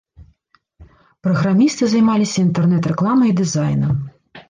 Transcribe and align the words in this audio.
Праграмісты 1.27 1.83
займаліся 1.93 2.37
інтэрнэт-рэкламай 2.47 3.27
і 3.37 3.41
дызайнам. 3.45 3.93